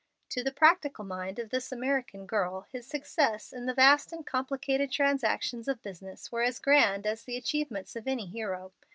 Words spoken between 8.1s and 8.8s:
hero.